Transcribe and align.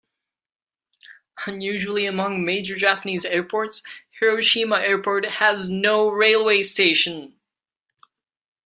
Unusually 1.45 2.07
among 2.07 2.43
major 2.43 2.75
Japanese 2.75 3.23
airports, 3.23 3.83
Hiroshima 4.19 4.77
Airport 4.77 5.25
has 5.33 5.69
no 5.69 6.09
railway 6.09 6.63
station. 6.63 7.39